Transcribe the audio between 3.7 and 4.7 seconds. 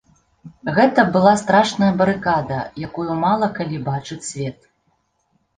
бачыць свет.